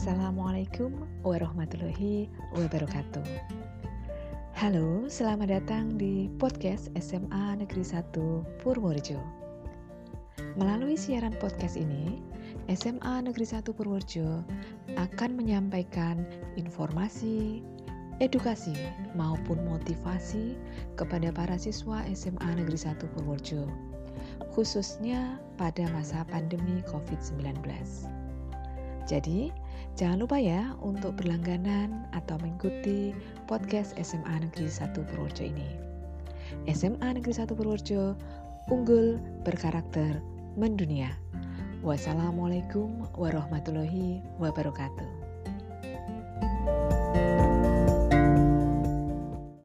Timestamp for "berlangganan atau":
31.20-32.40